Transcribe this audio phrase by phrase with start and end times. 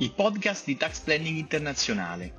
[0.00, 2.32] il podcast di Tax Planning Internazionale.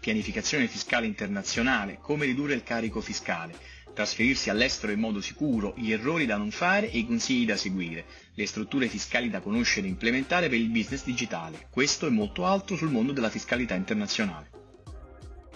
[0.00, 3.54] Pianificazione fiscale internazionale, come ridurre il carico fiscale,
[3.92, 8.06] trasferirsi all'estero in modo sicuro, gli errori da non fare e i consigli da seguire,
[8.32, 11.66] le strutture fiscali da conoscere e implementare per il business digitale.
[11.68, 14.63] Questo e molto altro sul mondo della fiscalità internazionale.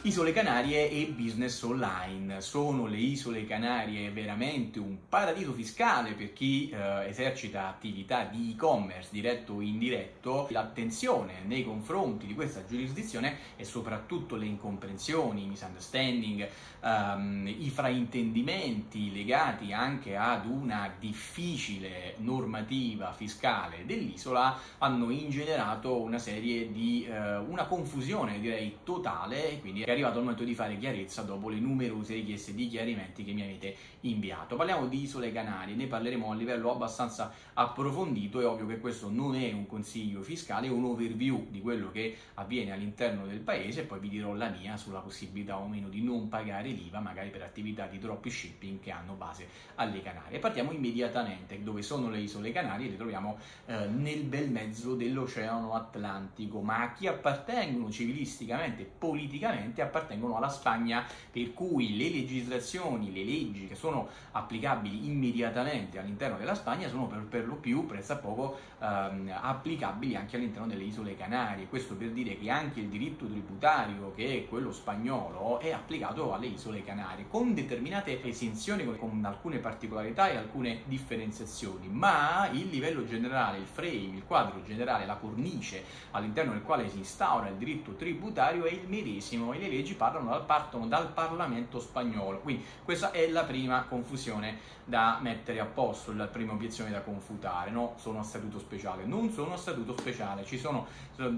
[0.03, 2.41] Isole Canarie e business online.
[2.41, 9.09] Sono le Isole Canarie veramente un paradiso fiscale per chi eh, esercita attività di e-commerce
[9.11, 10.47] diretto o indiretto?
[10.51, 16.49] L'attenzione nei confronti di questa giurisdizione e soprattutto le incomprensioni, i misunderstanding,
[16.81, 26.71] ehm, i fraintendimenti legati anche ad una difficile normativa fiscale dell'isola hanno ingenerato una serie
[26.71, 31.49] di eh, una confusione direi totale quindi è arrivato il momento di fare chiarezza dopo
[31.49, 34.57] le numerose richieste di chiarimenti che mi avete inviato.
[34.57, 39.35] Parliamo di Isole Canarie, ne parleremo a livello abbastanza approfondito, è ovvio che questo non
[39.35, 43.85] è un consiglio fiscale, è un overview di quello che avviene all'interno del paese e
[43.85, 47.43] poi vi dirò la mia sulla possibilità o meno di non pagare l'IVA magari per
[47.43, 50.39] attività di dropshipping che hanno base alle Canarie.
[50.39, 56.61] Partiamo immediatamente dove sono le Isole Canarie, le troviamo eh, nel bel mezzo dell'Oceano Atlantico,
[56.61, 63.13] ma a chi appartengono civilisticamente e politicamente direttamente appartengono alla Spagna, per cui le legislazioni,
[63.13, 68.17] le leggi che sono applicabili immediatamente all'interno della Spagna sono per, per lo più, prezza
[68.17, 71.69] poco, ehm, applicabili anche all'interno delle isole Canarie.
[71.69, 76.47] Questo per dire che anche il diritto tributario, che è quello spagnolo, è applicato alle
[76.47, 83.59] isole Canarie, con determinate esenzioni, con, alcune particolarità e alcune differenziazioni, ma il livello generale,
[83.59, 88.65] il frame, il quadro generale, la cornice all'interno del quale si instaura il diritto tributario
[88.65, 92.41] è il medesimo e le leggi parlano partono dal Parlamento spagnolo.
[92.41, 97.71] Quindi questa è la prima confusione da mettere a posto, la prima obiezione da confutare.
[97.71, 99.05] No, sono a statuto speciale.
[99.05, 100.87] Non sono a statuto speciale, ci sono,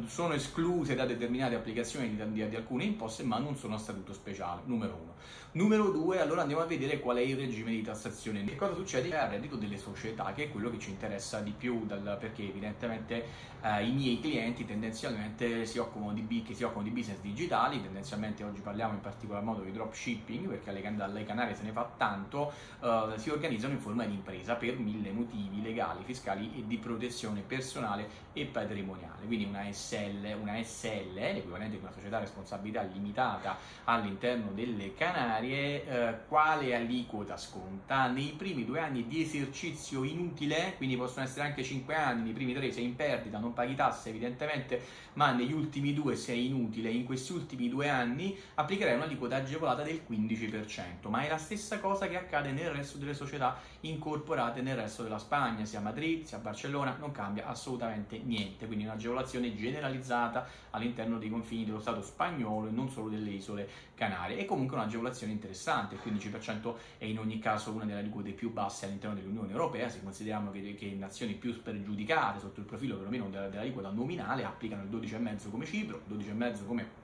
[0.06, 4.12] sono escluse da determinate applicazioni di, di, di, alcune imposte, ma non sono a statuto
[4.12, 4.62] speciale.
[4.66, 5.14] Numero uno.
[5.52, 8.44] Numero due, allora andiamo a vedere qual è il regime di tassazione.
[8.44, 11.86] Che cosa succede al reddito delle società, che è quello che ci interessa di più,
[11.86, 13.24] dal, perché evidentemente
[13.60, 18.19] eh, i miei clienti tendenzialmente si occupano di, che si occupano di business digitali, tendenzialmente
[18.20, 21.90] specialmente oggi parliamo in particolar modo di dropshipping, perché alle, alle Canarie se ne fa
[21.96, 26.76] tanto, uh, si organizzano in forma di impresa per mille motivi legali, fiscali e di
[26.76, 29.26] protezione personale e patrimoniale.
[29.26, 35.84] Quindi una SL, una SL l'equivalente di una società a responsabilità limitata all'interno delle Canarie,
[35.88, 38.08] uh, quale aliquota sconta?
[38.08, 42.52] Nei primi due anni di esercizio inutile, quindi possono essere anche cinque anni, nei primi
[42.52, 47.04] tre sei in perdita, non paghi tasse evidentemente, ma negli ultimi due sei inutile, in
[47.04, 52.08] questi ultimi due anni anni applicherai un'aliquota agevolata del 15%, ma è la stessa cosa
[52.08, 56.38] che accade nel resto delle società incorporate nel resto della Spagna, sia a Madrid sia
[56.38, 62.68] a Barcellona, non cambia assolutamente niente, quindi un'agevolazione generalizzata all'interno dei confini dello Stato spagnolo
[62.68, 64.38] e non solo delle isole Canarie.
[64.38, 68.86] È comunque un'agevolazione interessante, il 15% è in ogni caso una delle aliquote più basse
[68.86, 73.90] all'interno dell'Unione Europea, se consideriamo che, che nazioni più spregiudicate sotto il profilo perlomeno dell'aliquota
[73.90, 76.99] nominale applicano il 12,5 come Cipro, 12,5 come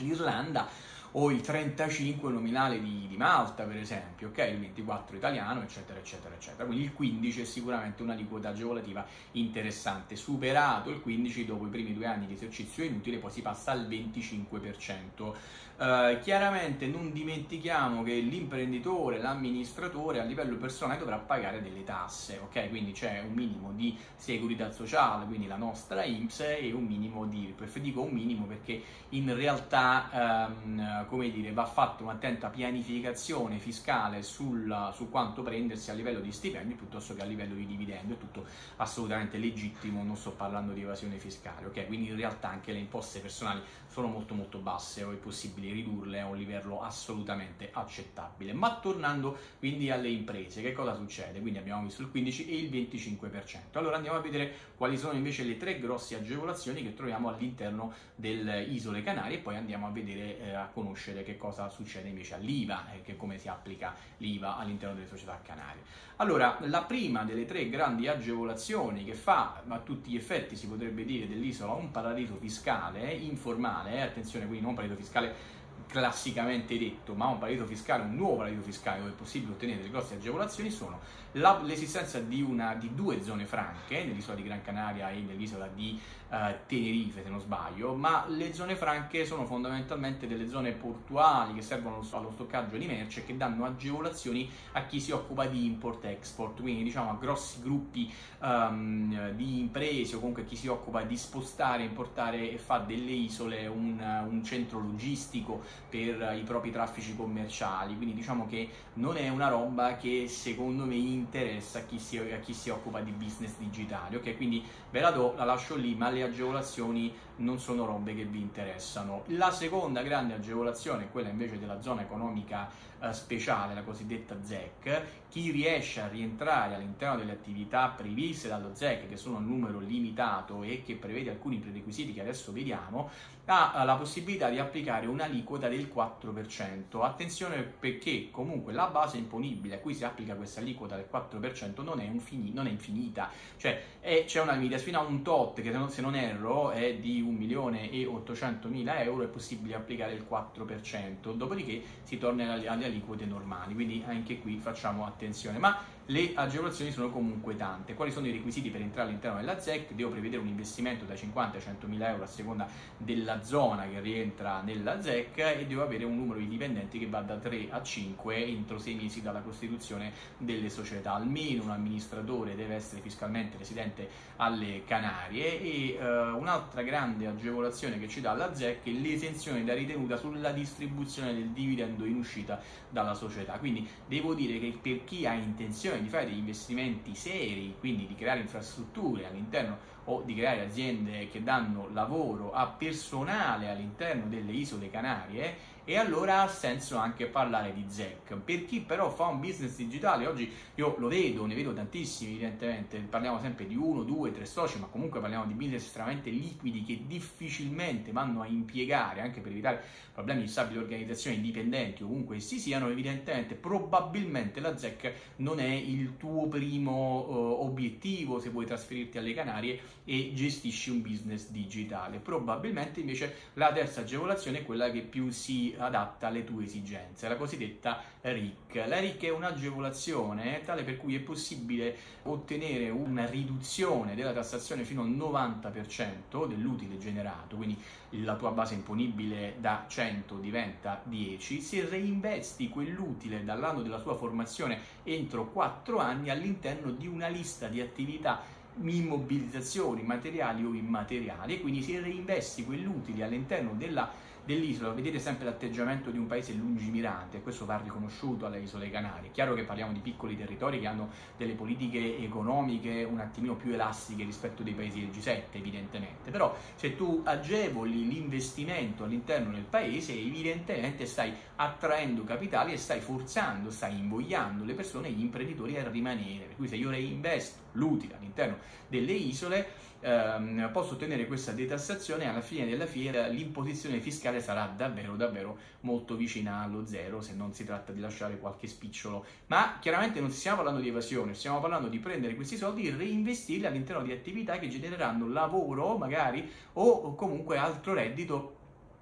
[0.00, 0.68] l'Irlanda
[1.12, 4.38] o il 35 nominale di, di, Malta, per esempio, ok?
[4.38, 6.64] Il 24 italiano, eccetera, eccetera, eccetera.
[6.64, 10.16] Quindi il 15 è sicuramente un'aliquota agevolativa interessante.
[10.16, 13.88] Superato il 15 dopo i primi due anni di esercizio inutile, poi si passa al
[13.88, 15.32] 25%.
[15.80, 22.68] Uh, chiaramente non dimentichiamo che l'imprenditore, l'amministratore a livello personale dovrà pagare delle tasse, ok?
[22.68, 27.54] Quindi c'è un minimo di segurità sociale, quindi la nostra IMSS e un minimo di.
[27.80, 30.50] Dico un minimo perché in realtà
[31.00, 36.32] um, come dire, va fatta un'attenta pianificazione fiscale sul, su quanto prendersi a livello di
[36.32, 38.46] stipendi piuttosto che a livello di dividendo, è tutto
[38.76, 41.86] assolutamente legittimo, non sto parlando di evasione fiscale, ok?
[41.86, 46.20] Quindi in realtà anche le imposte personali sono molto molto basse o è possibile ridurle
[46.20, 48.52] a un livello assolutamente accettabile.
[48.52, 51.40] Ma tornando quindi alle imprese, che cosa succede?
[51.40, 53.56] Quindi abbiamo visto il 15 e il 25%.
[53.72, 58.62] Allora andiamo a vedere quali sono invece le tre grosse agevolazioni che troviamo all'interno delle
[58.62, 62.86] isole Canarie e poi andiamo a vedere eh, a conoscere che cosa succede invece all'IVA
[63.04, 65.82] e come si applica l'IVA all'interno delle società canarie.
[66.16, 71.04] Allora, la prima delle tre grandi agevolazioni che fa a tutti gli effetti, si potrebbe
[71.04, 75.58] dire, dell'isola un paradiso fiscale informale, eh, attenzione quindi non un paradiso fiscale
[75.90, 79.90] classicamente detto, ma un paradiso fiscale, un nuovo paradiso fiscale dove è possibile ottenere delle
[79.90, 80.98] grosse agevolazioni sono
[81.32, 86.00] la, l'esistenza di, una, di, due zone franche nell'isola di Gran Canaria e nell'isola di
[86.28, 91.62] uh, Tenerife, se non sbaglio, ma le zone franche sono fondamentalmente delle zone portuali che
[91.62, 96.60] servono allo stoccaggio di merce e che danno agevolazioni a chi si occupa di import-export,
[96.60, 101.84] quindi diciamo a grossi gruppi um, di imprese o comunque chi si occupa di spostare,
[101.84, 108.14] importare e fa delle isole un, un centro logistico per i propri traffici commerciali, quindi
[108.14, 112.54] diciamo che non è una roba che secondo me interessa a chi si, a chi
[112.54, 114.36] si occupa di business digitali, ok?
[114.36, 118.40] Quindi ve la do, la lascio lì, ma le agevolazioni non sono robe che vi
[118.40, 119.24] interessano.
[119.28, 122.68] La seconda grande agevolazione è quella invece della zona economica
[123.00, 125.02] eh, speciale, la cosiddetta ZEC.
[125.28, 130.62] Chi riesce a rientrare all'interno delle attività previste dallo ZEC, che sono un numero limitato
[130.62, 133.10] e che prevede alcuni prerequisiti che adesso vediamo,
[133.46, 137.02] ha la possibilità di applicare un'aliquota del 4%.
[137.02, 142.00] Attenzione perché comunque la base imponibile a cui si applica questa aliquota del 4% non
[142.00, 145.72] è, fini, non è infinita, cioè è, c'è una limite fino a un tot che
[145.88, 150.26] se non erro è di 1 milione e 800 mila euro è possibile applicare il
[150.28, 155.58] 4%, dopodiché si torna alle aliquote normali, quindi anche qui facciamo attenzione.
[155.58, 155.78] Ma
[156.10, 157.94] le agevolazioni sono comunque tante.
[157.94, 159.92] Quali sono i requisiti per entrare all'interno della ZEC?
[159.92, 162.66] Devo prevedere un investimento da 50 a 100 mila euro a seconda
[162.96, 167.20] della zona che rientra nella ZEC e devo avere un numero di dipendenti che va
[167.20, 171.14] da 3 a 5 entro 6 mesi dalla costituzione delle società.
[171.14, 178.08] Almeno un amministratore deve essere fiscalmente residente alle Canarie e uh, un'altra grande agevolazione che
[178.08, 183.14] ci dà la ZEC è l'esenzione da ritenuta sulla distribuzione del dividendo in uscita dalla
[183.14, 183.58] società.
[183.58, 188.14] Quindi devo dire che per chi ha intenzione di fare degli investimenti seri, quindi di
[188.14, 194.90] creare infrastrutture all'interno o di creare aziende che danno lavoro a personale all'interno delle isole
[194.90, 198.36] Canarie, e allora ha senso anche parlare di ZEC.
[198.36, 202.98] Per chi però fa un business digitale, oggi io lo vedo, ne vedo tantissimi evidentemente,
[202.98, 207.02] parliamo sempre di uno, due, tre soci, ma comunque parliamo di business estremamente liquidi che
[207.08, 209.82] difficilmente vanno a impiegare, anche per evitare
[210.12, 216.16] problemi di stabile organizzazione dipendenti ovunque essi siano, evidentemente probabilmente la ZEC non è il
[216.18, 219.80] tuo primo uh, obiettivo se vuoi trasferirti alle Canarie
[220.10, 222.18] e gestisci un business digitale.
[222.18, 227.36] Probabilmente invece la terza agevolazione è quella che più si adatta alle tue esigenze, la
[227.36, 228.74] cosiddetta RIC.
[228.88, 235.02] La RIC è un'agevolazione tale per cui è possibile ottenere una riduzione della tassazione fino
[235.02, 237.80] al 90% dell'utile generato, quindi
[238.10, 244.80] la tua base imponibile da 100 diventa 10, se reinvesti quell'utile dall'anno della tua formazione
[245.04, 251.82] entro 4 anni all'interno di una lista di attività immobilizzazioni materiali o immateriali e quindi
[251.82, 257.64] se reinvesti quell'utile all'interno della dell'isola, vedete sempre l'atteggiamento di un paese lungimirante, e questo
[257.66, 259.28] va riconosciuto alle isole Canarie.
[259.28, 263.72] È chiaro che parliamo di piccoli territori che hanno delle politiche economiche un attimino più
[263.72, 270.12] elastiche rispetto dei paesi del G7, evidentemente, però se tu agevoli l'investimento all'interno del paese,
[270.12, 276.46] evidentemente stai attraendo capitali e stai forzando, stai invogliando le persone, gli imprenditori a rimanere.
[276.46, 278.58] Per cui se io reinvesto l'utile all'interno
[278.88, 279.68] delle isole,
[280.00, 285.58] ehm, posso ottenere questa detassazione e alla fine della fiera l'imposizione fiscale sarà davvero davvero
[285.80, 290.30] molto vicina allo zero se non si tratta di lasciare qualche spicciolo ma chiaramente non
[290.30, 294.58] stiamo parlando di evasione stiamo parlando di prendere questi soldi e reinvestirli all'interno di attività
[294.58, 298.56] che genereranno lavoro magari o comunque altro reddito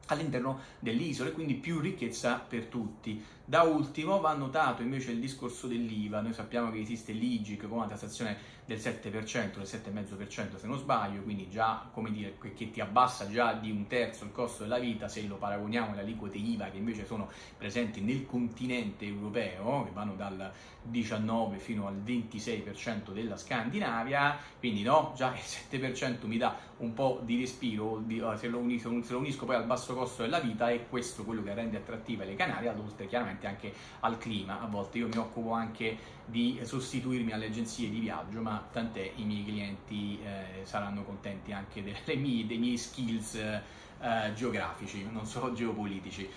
[0.08, 3.22] all'interno dell'isola e quindi più ricchezza per tutti.
[3.48, 7.86] Da ultimo va notato invece il discorso dell'IVA, noi sappiamo che esiste l'IGIC con una
[7.86, 8.36] tassazione
[8.66, 13.54] del 7%, del 7,5% se non sbaglio, quindi già come dire che ti abbassa già
[13.54, 17.06] di un terzo il costo della vita se lo paragoniamo alle aliquote IVA che invece
[17.06, 24.82] sono presenti nel continente europeo, che vanno dal 19 fino al 26% della Scandinavia, quindi
[24.82, 28.04] no, già il 7% mi dà un po' di respiro,
[28.36, 31.42] se lo, unisco, se lo unisco poi al basso costo della vita è questo quello
[31.42, 35.52] che rende attrattive le Canarie, oltre chiaramente anche al clima, a volte io mi occupo
[35.52, 41.52] anche di sostituirmi alle agenzie di viaggio, ma tant'è i miei clienti eh, saranno contenti
[41.52, 41.82] anche
[42.16, 46.28] mie, dei miei skills eh, geografici, non solo geopolitici.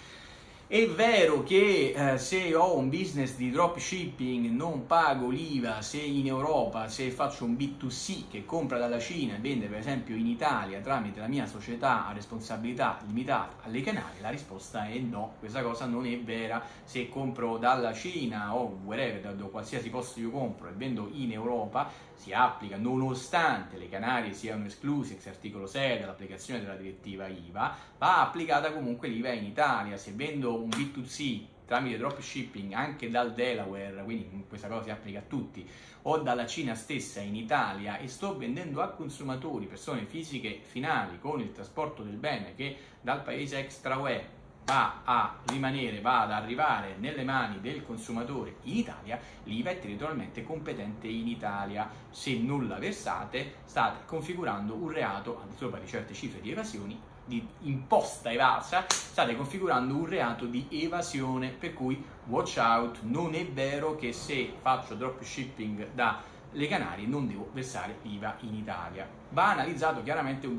[0.72, 6.28] È vero che eh, se ho un business di dropshipping non pago l'IVA se in
[6.28, 10.80] Europa, se faccio un B2C che compra dalla Cina e vende per esempio in Italia
[10.80, 15.88] tramite la mia società a responsabilità limitata alle Canarie, la risposta è no, questa cosa
[15.88, 16.64] non è vera.
[16.86, 21.92] Se compro dalla Cina o wherever, da qualsiasi posto io compro e vendo in Europa,
[22.22, 28.22] si applica nonostante le Canarie siano escluse ex articolo 6 dall'applicazione della direttiva IVA, va
[28.22, 29.98] applicata comunque l'IVA in Italia.
[29.98, 35.24] Se vendo un B2C tramite dropshipping anche dal Delaware, quindi questa cosa si applica a
[35.26, 35.66] tutti,
[36.02, 41.40] o dalla Cina stessa in Italia e sto vendendo a consumatori, persone fisiche finali con
[41.40, 46.96] il trasporto del bene che dal paese extra UE va a rimanere, va ad arrivare
[46.98, 51.90] nelle mani del consumatore in Italia, l'IVA è territorialmente competente in Italia.
[52.10, 56.52] Se non la versate, state configurando un reato, al di sopra di certe cifre di
[56.52, 57.00] evasioni,
[57.32, 63.46] di imposta evasa, state configurando un reato di evasione, per cui watch out, non è
[63.48, 66.22] vero che se faccio dropshipping da
[66.54, 69.08] le Canarie non devo versare l'IVA in Italia.
[69.30, 70.50] Va analizzato chiaramente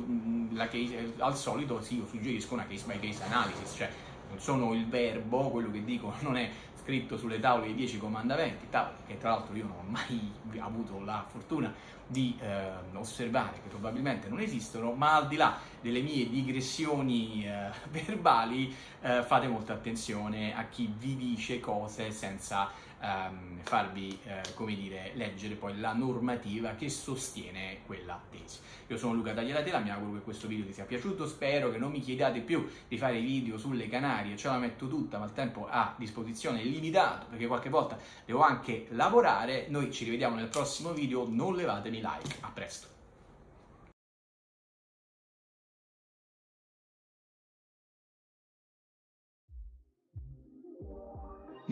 [0.52, 3.90] la case, al solito sì, io suggerisco una case by case analysis, cioè
[4.30, 6.48] non sono il verbo, quello che dico non è
[6.82, 11.00] scritto sulle tavole dei 10 comandamenti, tavole che tra l'altro io non ho mai avuto
[11.04, 11.72] la fortuna
[12.06, 17.70] di eh, osservare, che probabilmente non esistono, ma al di là delle mie digressioni eh,
[17.90, 22.70] verbali eh, fate molta attenzione a chi vi dice cose senza
[23.02, 28.58] ehm, farvi, eh, come dire, leggere poi la normativa che sostiene quella tesi.
[28.86, 31.90] Io sono Luca Tagliatela, mi auguro che questo video vi sia piaciuto, spero che non
[31.90, 35.66] mi chiediate più di fare video sulle Canarie, ce la metto tutta, ma il tempo
[35.68, 40.92] a disposizione è limitato, perché qualche volta devo anche lavorare, noi ci rivediamo nel prossimo
[40.92, 42.91] video, non levatemi like, a presto!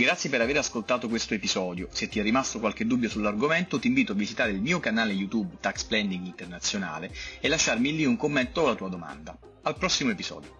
[0.00, 1.88] Grazie per aver ascoltato questo episodio.
[1.90, 5.58] Se ti è rimasto qualche dubbio sull'argomento, ti invito a visitare il mio canale YouTube
[5.60, 9.38] Tax Planning Internazionale e lasciarmi lì un commento o la tua domanda.
[9.60, 10.59] Al prossimo episodio.